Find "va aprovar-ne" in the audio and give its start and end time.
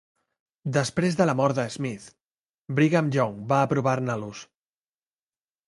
3.55-4.19